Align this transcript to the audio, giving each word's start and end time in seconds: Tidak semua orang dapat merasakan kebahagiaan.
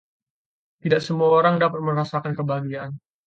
Tidak 0.81 0.97
semua 1.07 1.29
orang 1.39 1.55
dapat 1.63 1.77
merasakan 1.87 2.33
kebahagiaan. 2.39 2.91